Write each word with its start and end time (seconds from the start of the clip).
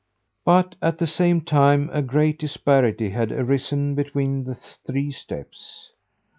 "But, 0.43 0.73
at 0.81 0.97
the 0.97 1.05
same 1.05 1.41
time, 1.41 1.91
a 1.93 2.01
great 2.01 2.39
disparity 2.39 3.11
has 3.11 3.31
arisen 3.31 3.93
between 3.93 4.45
the 4.45 4.55
three 4.55 5.11
steps. 5.11 5.91